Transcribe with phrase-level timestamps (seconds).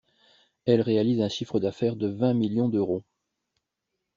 [0.65, 3.03] Elle réalise un chiffre d'affaires de vingt millions d'euros.